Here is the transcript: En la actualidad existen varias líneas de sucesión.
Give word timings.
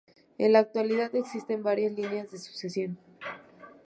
En 0.39 0.53
la 0.53 0.57
actualidad 0.57 1.15
existen 1.15 1.61
varias 1.61 1.91
líneas 1.91 2.31
de 2.31 2.39
sucesión. 2.39 2.97